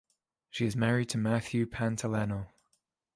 She 0.49 0.65
is 0.65 0.75
married 0.75 1.09
to 1.09 1.19
Matthew 1.19 1.67
Pantaleno. 1.67 2.47